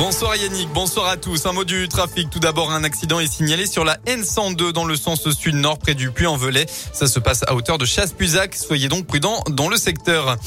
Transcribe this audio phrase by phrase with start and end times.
[0.00, 1.44] Bonsoir Yannick, bonsoir à tous.
[1.44, 2.30] Un mot du trafic.
[2.30, 6.10] Tout d'abord, un accident est signalé sur la N102 dans le sens sud-nord près du
[6.10, 6.64] Puy-en-Velay.
[6.94, 8.54] Ça se passe à hauteur de Chasse-Puzac.
[8.54, 10.38] Soyez donc prudents dans le secteur.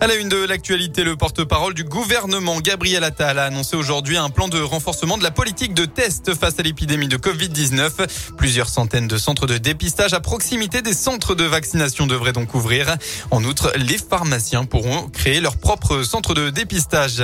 [0.00, 4.30] À la une de l'actualité, le porte-parole du gouvernement, Gabriel Attal, a annoncé aujourd'hui un
[4.30, 7.90] plan de renforcement de la politique de test face à l'épidémie de Covid-19.
[8.38, 12.96] Plusieurs centaines de centres de dépistage à proximité des centres de vaccination devraient donc ouvrir.
[13.30, 17.22] En outre, les pharmaciens pourront créer leur propre centre de dépistage.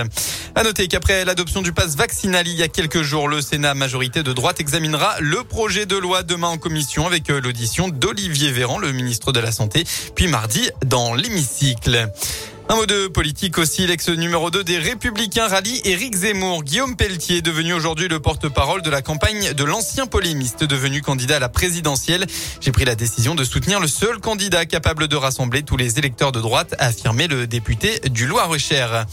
[0.55, 4.24] À noter qu'après l'adoption du passe vaccinal il y a quelques jours, le Sénat majorité
[4.24, 8.78] de droite examinera le projet de loi demain en commission avec euh, l'audition d'Olivier Véran,
[8.78, 9.84] le ministre de la Santé,
[10.16, 12.10] puis mardi dans l'hémicycle.
[12.70, 16.62] Un mot de politique aussi, l'ex numéro 2 des Républicains rallye Éric Zemmour.
[16.64, 21.38] Guillaume Pelletier, devenu aujourd'hui le porte-parole de la campagne de l'ancien polémiste devenu candidat à
[21.38, 22.26] la présidentielle.
[22.60, 26.30] J'ai pris la décision de soutenir le seul candidat capable de rassembler tous les électeurs
[26.30, 29.06] de droite, a affirmé le député du Loir-et-Cher.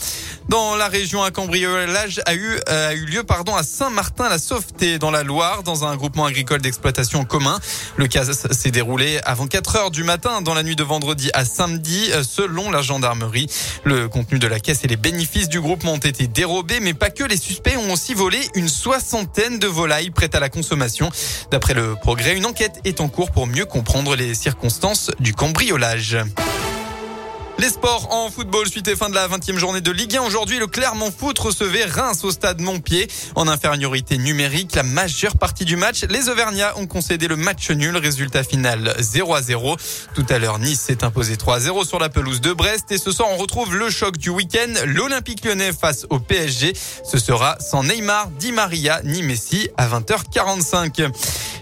[0.50, 5.24] Dans la région, un cambriolage a eu, a eu lieu pardon, à Saint-Martin-la-Sauveté, dans la
[5.24, 7.58] Loire, dans un groupement agricole d'exploitation commun.
[7.96, 11.46] Le cas s'est déroulé avant 4 heures du matin, dans la nuit de vendredi à
[11.46, 13.45] samedi, selon la gendarmerie.
[13.84, 17.10] Le contenu de la caisse et les bénéfices du groupement ont été dérobés, mais pas
[17.10, 17.24] que.
[17.24, 21.10] Les suspects ont aussi volé une soixantaine de volailles prêtes à la consommation.
[21.52, 26.18] D'après le progrès, une enquête est en cours pour mieux comprendre les circonstances du cambriolage.
[27.58, 30.24] Les sports en football, suite et fin de la 20e journée de Ligue 1.
[30.24, 33.08] Aujourd'hui, le Clermont Foot recevait Reims au stade Montpied.
[33.36, 37.96] En infériorité numérique, la majeure partie du match, les Auvergnats ont concédé le match nul.
[37.96, 39.78] Résultat final 0 à 0.
[40.14, 42.92] Tout à l'heure, Nice s'est imposé 3 à 0 sur la pelouse de Brest.
[42.92, 44.74] Et ce soir, on retrouve le choc du week-end.
[44.86, 46.74] L'Olympique lyonnais face au PSG.
[47.06, 51.10] Ce sera sans Neymar, Di Maria, ni Messi à 20h45.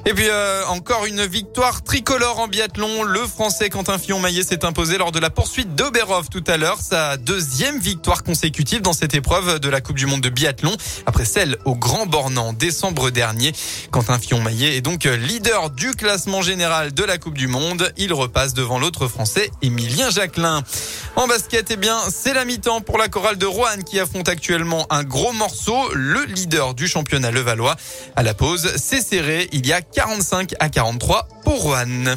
[0.05, 3.03] Et puis euh, encore une victoire tricolore en biathlon.
[3.03, 6.77] Le Français Quentin Fillon-Maillet s'est imposé lors de la poursuite d'Oberhof tout à l'heure.
[6.81, 11.23] Sa deuxième victoire consécutive dans cette épreuve de la Coupe du Monde de biathlon après
[11.23, 13.53] celle au Grand Bornand décembre dernier.
[13.91, 17.93] Quentin Fillon-Maillet est donc leader du classement général de la Coupe du Monde.
[17.95, 20.63] Il repasse devant l'autre Français, Émilien Jacquelin.
[21.15, 24.87] En basket, eh bien, c'est la mi-temps pour la chorale de Roanne qui affronte actuellement
[24.89, 27.75] un gros morceau, le leader du championnat levallois.
[28.15, 29.47] À la pause, c'est serré.
[29.51, 32.15] Il y a 45 à 43 pour Rouen.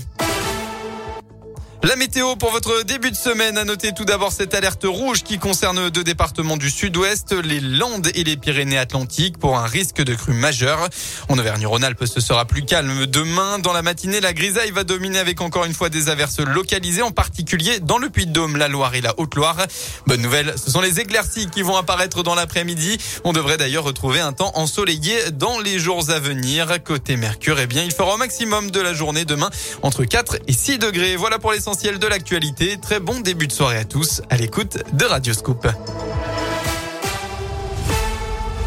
[1.82, 3.58] La météo pour votre début de semaine.
[3.58, 8.08] A noter tout d'abord cette alerte rouge qui concerne deux départements du sud-ouest, les Landes
[8.14, 10.88] et les Pyrénées-Atlantiques pour un risque de crue majeure.
[11.28, 13.58] En Auvergne-Rhône-Alpes, ce sera plus calme demain.
[13.58, 17.12] Dans la matinée, la grisaille va dominer avec encore une fois des averses localisées, en
[17.12, 19.66] particulier dans le Puy-de-Dôme, la Loire et la Haute-Loire.
[20.06, 22.98] Bonne nouvelle, ce sont les éclaircies qui vont apparaître dans l'après-midi.
[23.24, 26.82] On devrait d'ailleurs retrouver un temps ensoleillé dans les jours à venir.
[26.82, 29.50] Côté Mercure, eh bien, il fera au maximum de la journée demain
[29.82, 31.16] entre 4 et 6 degrés.
[31.16, 32.78] Voilà pour l'essentiel de l'actualité.
[32.80, 35.66] Très bon début de soirée à tous à l'écoute de Radio Scoop.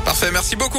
[0.04, 0.78] Parfait, merci beaucoup.